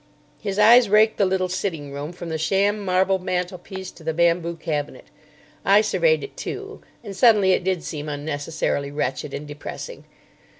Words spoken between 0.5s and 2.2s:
eyes raked the little sitting room